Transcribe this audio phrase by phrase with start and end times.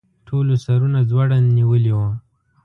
[0.27, 2.07] ټولو سرونه ځوړند نیولي وو.